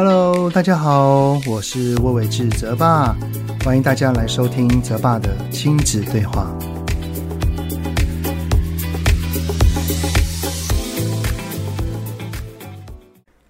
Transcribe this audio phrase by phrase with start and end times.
[0.00, 3.16] Hello，大家好，我是魏玮志泽爸，
[3.64, 6.56] 欢迎大家来收听泽爸的亲子对话。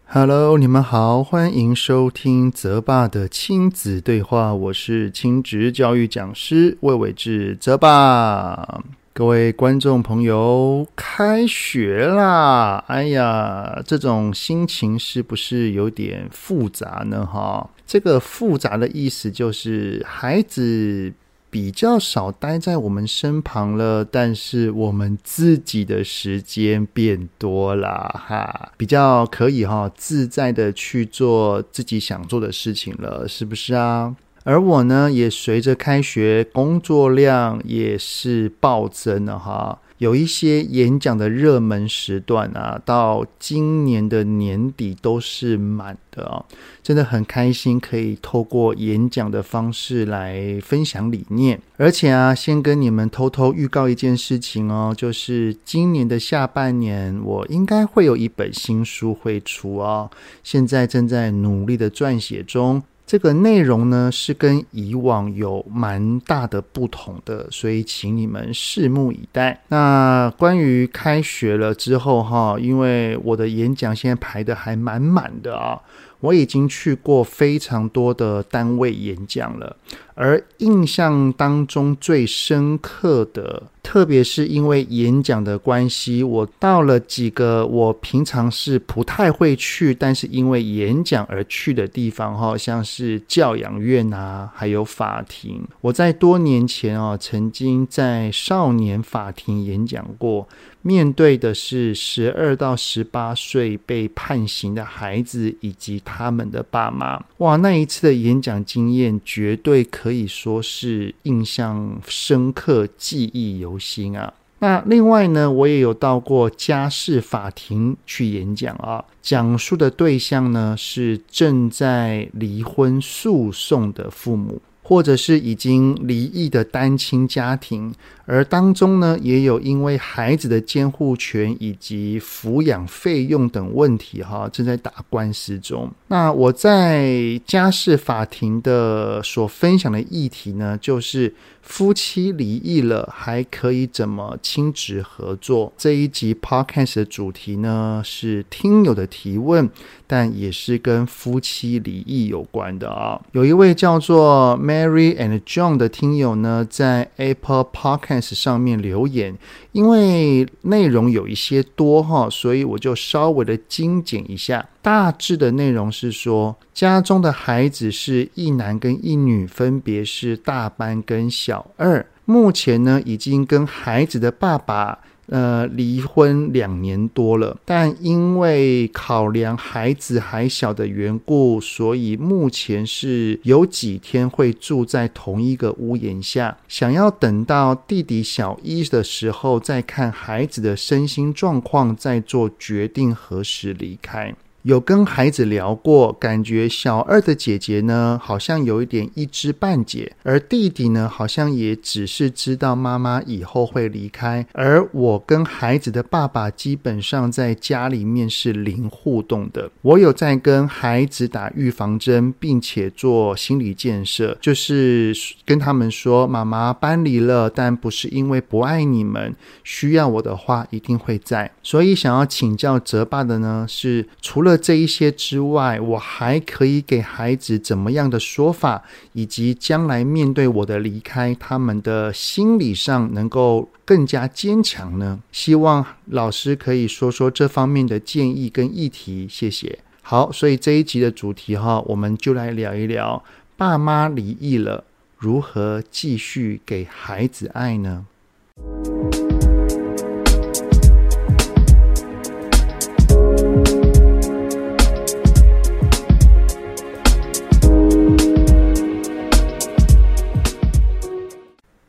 [0.06, 8.80] Hello，你们好，欢迎收听泽爸的亲子对话，我是亲职教育讲师魏玮志泽爸。
[9.18, 12.84] 各位观众朋友，开学啦！
[12.86, 17.26] 哎呀，这种心情是不是有点复杂呢？
[17.26, 21.12] 哈，这个复杂的意思就是孩子
[21.50, 34.14] 比较少待在我们身旁了，但是我们自己的时间变多了，哈，比较可以哈自在的去做自己想做的事情了，是不是啊？
[34.48, 39.78] 而我呢，也随着开学，工作量也是暴增了哈。
[39.98, 46.42] 有一些演讲的热门时段啊，到今年的年底都是满的啊，
[46.82, 51.60] 真的很开心，可以透过演讲的方式来分享理念。
[51.76, 60.10] 而且啊，先跟你们偷偷预告一件事情哦，就是今年的下半年，我应该会有一本新书会出哦，
[60.42, 62.82] 现在正在努力的撰写中。
[63.08, 69.62] 这个内容呢，是跟以往有蛮大的不同的，所以请你们拭目以待。
[69.68, 75.80] 那关于开学了之后哈，因为我的演讲现在排的还满满的啊。
[76.20, 79.76] 我已经去过非常多的单位演讲了，
[80.14, 95.64] 而印象当中最深刻的，特别是因为演讲的关系，我到了几个我平常是不太会去，但是因为演讲而去的地方，哈，像是教养院啊，还有法庭。
[95.80, 100.48] 我在多年前啊，曾经在少年法庭演讲过。
[100.88, 107.22] 面对的是十二到十八岁被判刑的孩子以及他们的爸妈。
[107.36, 114.32] 哇，那一次的演讲经验绝对可以说是印象深刻、记忆犹新啊！
[114.60, 124.62] 那另外呢，我也有到过家事法庭去演讲啊，讲述的对象呢是正在离婚诉讼的父母。
[124.80, 127.94] 或者是已经离异的单亲家庭，
[128.30, 135.90] 而当中呢，也有因为孩子的监护权以及抚养费用等问题，哈，正在打官司中。
[136.08, 145.72] 那我在家事法庭的所分享的议题呢，就是夫妻离异了还可以怎么亲职合作？
[145.78, 149.68] 这一集 podcast 的主题呢，是听友的提问，
[150.06, 153.20] 但也是跟夫妻离异有关的啊。
[153.32, 159.36] 有一位叫做 Mary and John 的听友呢，在 Apple Podcast 上面留言，
[159.72, 164.66] 因为内容有一些多哈，所以我就稍微的精简一下。
[164.82, 172.04] 大致的内容是说，家中的孩子是一男跟一女，分别是大班跟小二。
[172.24, 174.98] 目前呢，已经跟孩子的爸爸。
[175.28, 186.56] 呃，离婚两年多了，但因为考量孩子还小的缘故，所以目前是有几天会住在同一个屋檐下。
[186.66, 194.34] 想要等到弟弟小一的时候，再看孩子的身心状况，再做决定何时离开。
[194.62, 209.70] 有跟孩子聊过，感觉小二的姐姐呢，好像有一点一知半解，而弟弟呢，好像也只是知道妈妈以后会离开，而我跟孩子的爸爸基本上在家里面是零互动的。
[209.82, 215.14] 我有在跟孩子打预防针，并且做心理建设，就是
[215.46, 221.50] 跟他们说，妈妈搬离了，但不是因为不爱你们，需要我的话一定会在。
[221.62, 228.82] 所以想要请教泽爸的呢，是除了了这一些之外，我还可以给孩子怎么样的说法，
[229.12, 235.20] 以及将来面对我的离开，他们的心理上能够更加坚强呢？
[235.30, 239.78] 希望老师可以说说这方面的建议跟议题，谢谢。
[240.02, 243.22] 好，所以这一集的主题哈，我们就来聊一聊
[243.56, 244.84] 爸妈离异了，
[245.18, 248.06] 如何继续给孩子爱呢？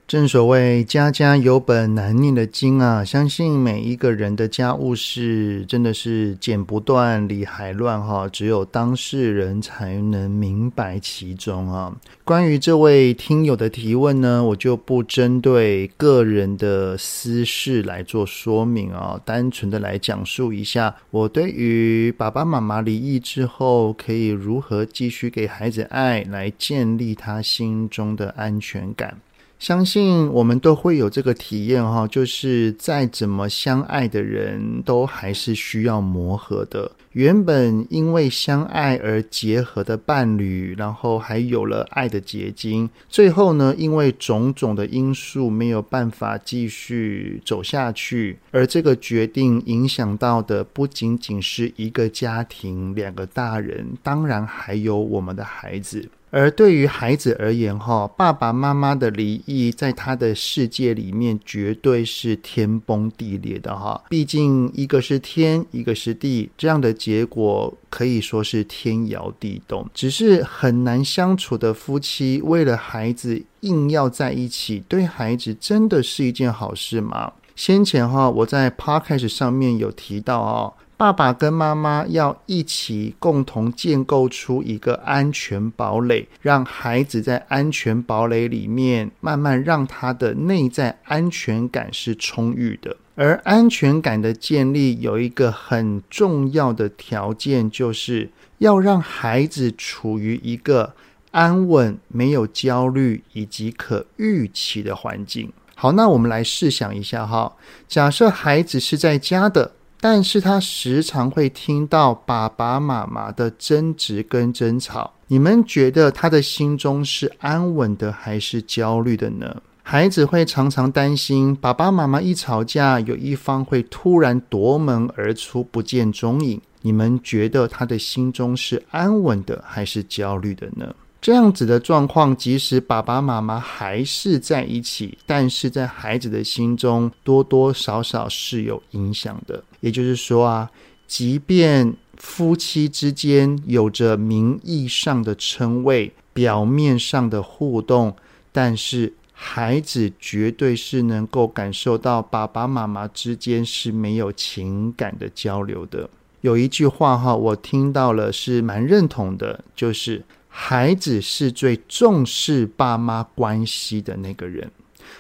[0.10, 11.96] 正所谓家家有本难念的经啊，相信每一个人的家务事真的是剪不断理还乱哈，只有当事人才能明白其中啊。
[12.24, 29.16] 关于这位听友的提问呢，我就不针对个人的私事来做说明啊，单纯的来讲述一下我对于爸爸妈妈离异之后可以如何继续给孩子爱，来建立他心中的安全感。
[29.60, 36.90] 相信我们都会有这个体验哈，就是再怎么相爱的人都还是需要磨合的。
[37.12, 56.08] 原本因为相爱而结合的伴侣，然后还有了爱的结晶，最后呢，因为种种的因素没有办法继续走下去，而这个决定影响到的不仅仅是一个家庭、两个大人，当然还有我们的孩子。
[56.32, 64.04] 而对于孩子而言，哈，爸爸妈妈的离异，在他的世界里面绝对是天崩地裂的，哈。
[64.10, 69.90] 毕竟一个是天，一个是地，这样的结果可以说是天摇地动。
[69.94, 77.34] 只是很难相处的夫妻，为了孩子硬要在一起，对孩子真的是一件好事吗？
[77.56, 80.72] 先前哈，我在 Podcast 上面有提到啊。
[81.00, 92.98] 爸爸跟妈妈要一起共同建构出一个安全堡垒，让孩子在安全堡垒里面慢慢让他的内在安全感是充裕的。
[93.16, 100.94] 而安全感的建立有一个很重要的条件，就是要让孩子处于一个
[101.32, 105.50] 安稳、没有焦虑以及可预期的环境。
[105.76, 107.56] 好，那我们来试想一下哈，
[107.88, 109.72] 假设孩子是在家的。
[110.02, 119.62] 但是他时常会听到爸爸妈妈的争执跟争吵，你们觉得他的心中是安稳的还是焦虑的呢？
[119.84, 126.62] 孩子会常常担心爸爸妈妈一吵架，有一方会突然夺门而出，不见踪影。
[126.82, 130.96] 你们觉得他的心中是安稳的还是焦虑的呢？
[131.22, 139.62] 这样子的状况，即使爸爸妈妈还是在一起，但是在孩子的心中多多少少是有影响的。
[139.82, 140.72] 也就是说啊，
[141.08, 148.16] 即便夫妻之间有着名义上的称谓、表面上的互动，
[148.54, 156.10] 但是孩子绝对是能够感受到爸爸妈妈之间是没有情感的交流的。
[156.40, 160.24] 有一句话哈，我听到了是蛮认同的，就是。
[160.62, 164.70] 孩子是最重视爸妈关系的那个人，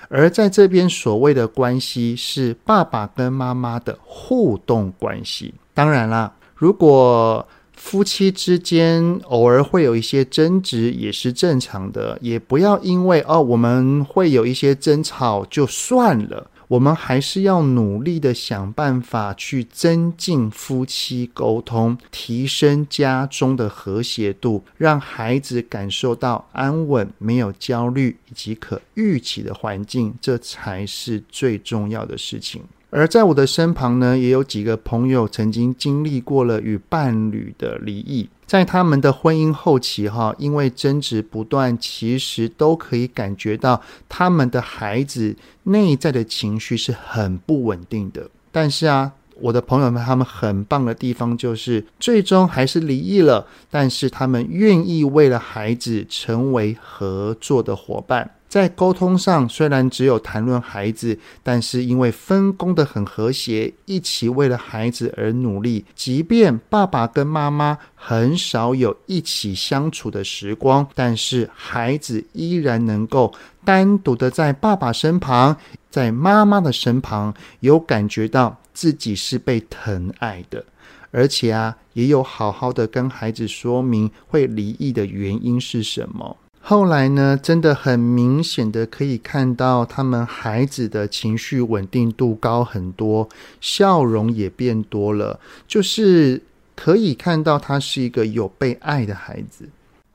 [0.10, 5.54] 而在这边所谓的关系是爸爸跟妈妈的互动关系。
[5.74, 16.52] 当然啦，如果夫妻之间偶尔会有一些争执，也是正常的，也不要因为哦，我们会有一些争吵就算了。
[16.70, 32.62] 我们还是要努力的想办法去增进夫妻沟通，提升家中的和谐度，让孩子感受到安稳、没有焦虑以及可预期的环境，这才是最重要的事情。
[32.92, 43.80] 而在我的身旁呢，也有几个朋友曾经经历过了与伴侣的离异，在他们的婚姻后期，哈，因为争执不断，其实都可以感觉到
[44.10, 45.36] 他们的孩子
[45.66, 48.28] 内在的情绪是很不稳定的。
[48.52, 58.30] 但是啊，我的朋友们他们很棒的地方就是，最终还是离异了，但是他们愿意为了孩子成为合作的伙伴。
[58.48, 65.86] 在沟通上，虽然只有谈论孩子，但是因为分工的很和谐，一起为了孩子而努力。
[65.94, 73.32] 即便爸爸跟妈妈很少有一起相处的时光，但是孩子依然能够
[73.64, 75.56] 单独的在爸爸身旁，
[75.92, 80.66] 在妈妈的身旁，有感觉到自己是被疼爱的，
[81.12, 86.38] 而且啊，也有好好的跟孩子说明会离异的原因是什么。
[86.62, 93.28] 后来呢，真的很明显的可以看到，他们孩子的情绪稳定度高很多，
[93.62, 96.42] 笑容也变多了，就是
[96.76, 99.68] 可以看到他是一个有被爱的孩子。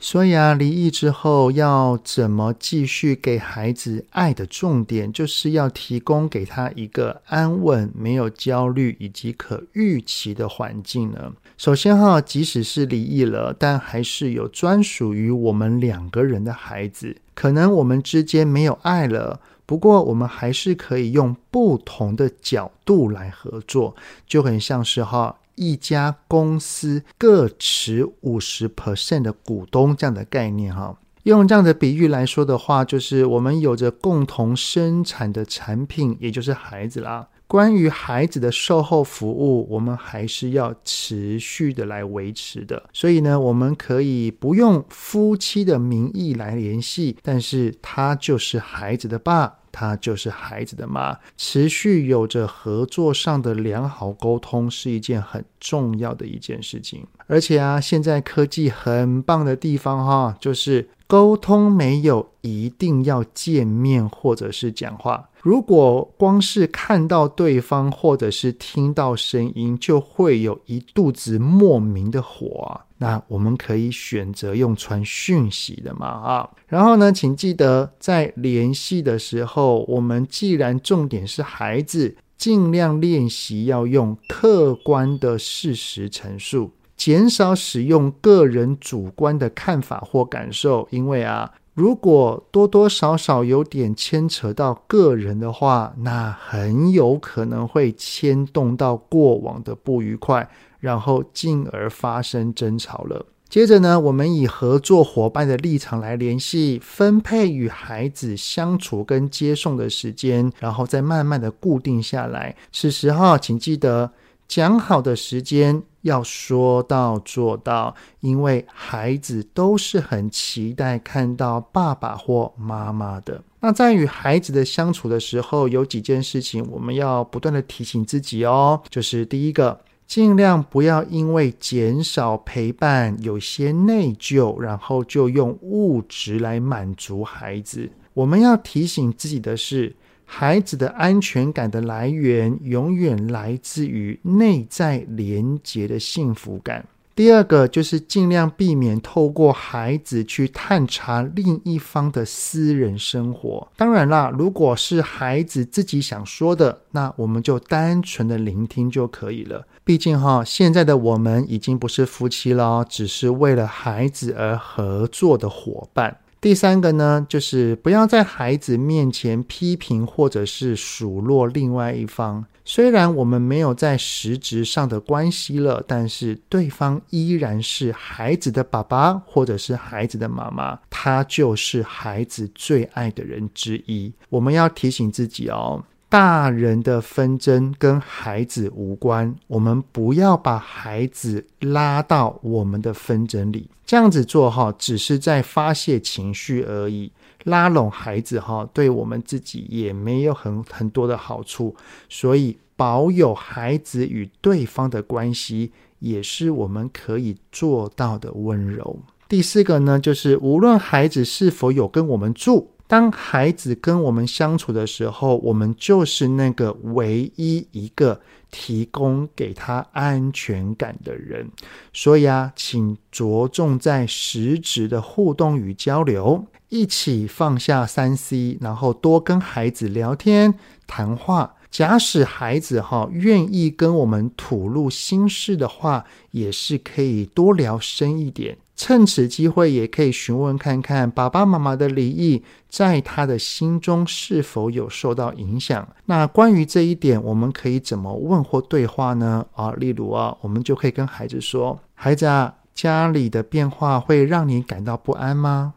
[0.06, 11.32] 所以啊，离异之后要怎么继续给孩子爱的重点，就是要提供给他一个安稳、没有焦虑以及可预期的环境呢。
[11.56, 17.16] 首先哈，即使是离异了，但还是有专属于我们两个人的孩子。
[17.32, 23.96] 可能我们之间没有爱了，不过我们还是可以用不同的角度来合作，
[24.26, 25.34] 就很像是哈。
[25.54, 37.28] 一家公司各持五十 percent 的股东这样的概念哈，用这样的比喻来说的话，就是我们有着共同生产的产品，也就是孩子啦。
[37.46, 42.82] 关于孩子的售后服务，我们还是要持续的来维持的。
[42.92, 57.04] 所以呢，我们可以不用夫妻的名义来联系，但是他就是孩子的爸，他就是孩子的妈，持续有着合作上的良好沟通，是一件很重要的一件事情。
[57.26, 65.28] 而且啊，现在科技很棒的地方哈，就是沟通没有一定要见面或者是讲话。
[65.42, 76.50] 如果光是看到对方，或者是听到声音，就会有一肚子莫名的火啊，那我们可以选择用传讯息的嘛啊。
[76.66, 91.52] 然后呢，请记得在联系的时候，我们既然重点是孩子，尽量练习要用客观的事实陈述，减少使用个人主观的看法或感受，因为啊。
[91.74, 103.26] 如果多多少少有点牵扯到个人的话，那很有可能会牵动到过往的不愉快，然后进而发生争吵了。
[103.48, 112.56] 接着呢，我们以合作伙伴的立场来联系，分配与孩子相处跟接送的时间，然后再慢慢的固定下来。
[112.72, 114.12] 此时哈，请记得。
[114.46, 123.42] 讲好的时间要说到做到，因为孩子都是很期待看到爸爸或妈妈的。
[123.60, 137.90] 那在与孩子的相处的时候，有几件事情我们要不断的提醒自己哦，就是第一个，尽量不要因为减少陪伴，有些内疚，然后就用物质来满足孩子。
[138.12, 146.86] 我们要提醒自己的是，孩子的安全感的来源，永远来自于内在连结的幸福感。
[147.16, 153.68] 第二个就是尽量避免透过孩子去探查另一方的私人生活。
[153.76, 159.64] 当然啦，如果是孩子自己想说的，那我们就单纯的聆听就可以了。
[159.84, 166.16] 毕竟哈，现在的我们已经不是夫妻了，只是为了孩子而合作的伙伴。
[166.44, 172.44] 第三个呢，就是不要在孩子面前批评或者是数落另外一方。
[172.66, 184.12] 虽然我们没有在实质上的关系了，但是对方依然是孩子的爸爸或者是孩子的妈妈，他就是孩子最爱的人之一。
[184.28, 185.82] 我们要提醒自己哦。
[186.14, 193.68] 大人的纷争跟孩子无关，我们不要把孩子拉到我们的纷争里。
[193.84, 197.10] 这样子做哈，只是在发泄情绪而已。
[197.42, 201.74] 拉拢孩子哈，对我们自己也没有很很多的好处。
[202.08, 209.00] 所以，保有孩子与对方的关系，也是我们可以做到的温柔。
[209.28, 212.70] 第四个呢，就是无论孩子是否有跟我们住。
[212.94, 218.20] 当孩子跟我们相处的时候，我们就是那个唯一一个
[218.52, 221.50] 提供给他安全感的人。
[221.92, 230.54] 所以啊，请着重在实质的互动与交流，一起放下三 C，然后多跟孩子聊天
[230.86, 231.56] 谈话。
[231.72, 238.56] 假使孩子哈愿意跟我们吐露心事的话，也是可以多聊深一点。
[238.76, 245.88] 趁此机会，也可以询问看看爸爸妈妈的离异，在他的心中是否有受到影响。
[246.06, 249.46] 那关于这一点，我们可以怎么问或对话呢？
[249.54, 255.74] 啊，例如啊，我们就可以跟孩子说：“孩子啊，家里的变化会让你感到不安吗？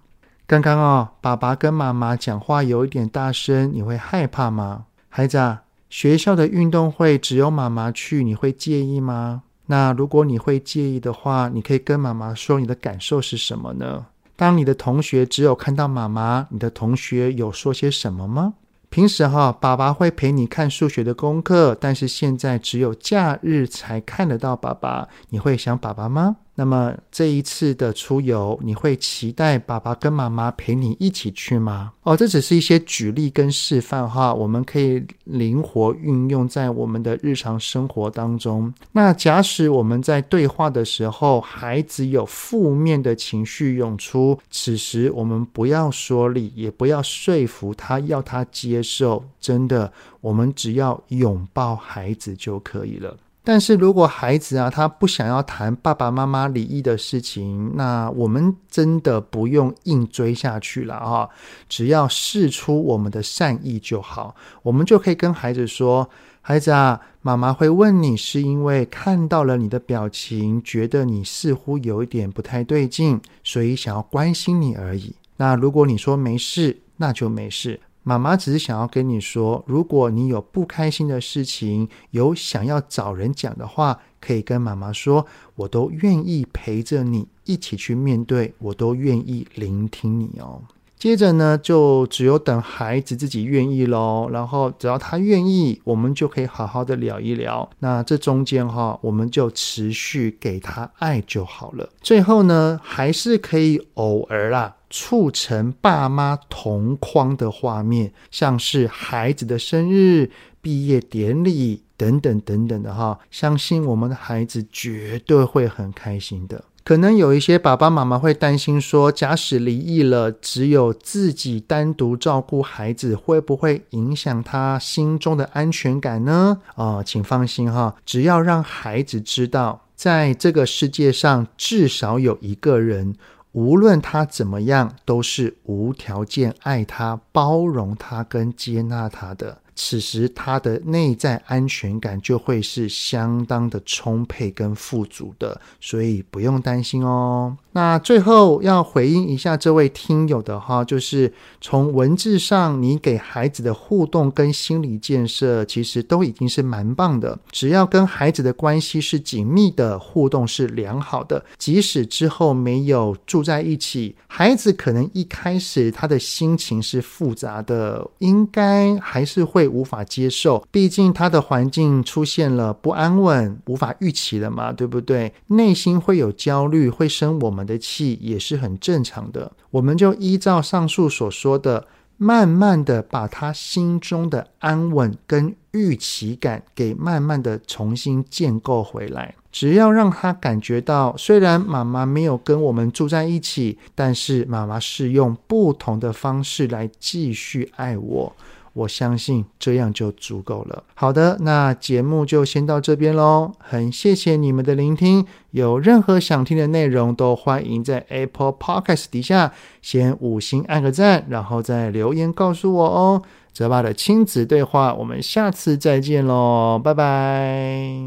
[0.48, 4.86] 刚刚啊，爸爸跟妈妈讲话有一点大声，你会害怕吗？
[5.10, 14.08] 孩子啊，学校的运动会只有妈妈去，你会介意吗？”那如果你会介意的话，你可以跟妈妈说你的感受是什么呢？
[14.36, 18.54] 当你的同学只有看到妈妈，你的同学有说些什么吗？
[18.90, 26.38] 平时哈，爸爸会陪你看数学的功课，但是现在只有假日才看得到爸爸，你会想爸爸吗？
[26.60, 31.94] 那么这一次的出游，你会期待爸爸跟妈妈陪你一起去吗？
[32.02, 38.74] 哦，这只是一些举例跟示范哈，我们可以灵活运用在我们的日常生活当中。
[38.92, 49.24] 那假使我们在对话的时候，孩子有负面的情绪涌出，此时我们不要说理，也不要说服他，要他接受。
[49.40, 53.16] 真的，我们只要拥抱孩子就可以了。
[53.50, 61.30] 但是如果孩子啊，他不想要谈爸爸妈妈离异的事情，那我们真的不用硬追下去了啊！
[61.70, 66.10] 只要试出我们的善意就好，我们就可以跟孩子说
[66.44, 77.80] ：“孩子啊，妈妈会问你，是因为看到了你的表情，觉得你似乎有一点不太对劲，所以想要关心你而已。”那如果你说没事，那就没事。
[78.08, 90.62] 妈妈只是想要跟你说，如果你有不开心的事情，有想要找人讲的话，可以跟妈妈说，我都愿意陪着你一起去面对，我都愿意聆听你哦。
[90.98, 94.28] 接着呢，就只有等孩子自己愿意喽。
[94.32, 97.70] 然后只要他愿意，我们就可以好好的聊一聊。
[97.80, 101.88] 那这中间哈，我们就持续给他爱就好了。
[102.02, 113.20] 最后呢，还是可以偶尔啦，促成爸妈同框的画面，像是孩子的生日、毕业典礼等等等等的哈。
[113.30, 116.64] 相信我们的孩子绝对会很开心的。
[116.88, 126.62] 可能有一些爸爸妈妈会担心说，假使离异了，只有自己单独照顾孩子，会不会影响他心中的安全感呢？
[126.76, 133.16] 啊、呃，请放心哈，只要让孩子知道，在这个世界上至少有一个人，
[133.52, 139.58] 无论他怎么样，都是无条件爱他、包容他跟接纳他的。
[139.80, 147.56] 此时他的内在安全感就会是相当的充沛跟富足的，所以不用担心哦。
[147.78, 151.32] 那最后要回应一下这位听友的哈，就是
[151.62, 157.38] 从文字上你给孩子的互动跟心理建设，其实都已经是蛮棒的。
[157.52, 170.66] 只要跟孩子的关系是紧密的，互动是良好的，即使之后没有住在一起，孩子可能一开始他的心情是复杂的，应该还是会无法接受。
[170.72, 175.32] 毕竟他的环境出现了不安稳，无法预期的嘛，对不对？
[175.46, 189.36] 内心会有焦虑，会生我们的气也是很正常的，我们就依照上述所说的，慢慢的把他心中的安稳跟预期感给慢慢的重新建构回来。
[189.52, 198.36] 只要让他感觉到，虽然妈妈没有跟我们住在一起，但是妈妈是用不同的方式来继续爱我。
[198.78, 200.84] 我相信这样就足够了。
[200.94, 203.52] 好的，那节目就先到这边喽。
[203.58, 213.22] 很谢谢你们的聆听，有任何想听的内容，都欢迎在 Apple Podcast 底下先五星按个赞，然后再留言告诉我哦。
[213.52, 217.98] 泽爸的亲子对话，我们下次再见喽，拜拜。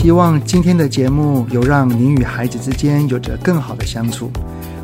[0.00, 4.30] 希望今天的节目有让您与孩子之间有着更好的相处。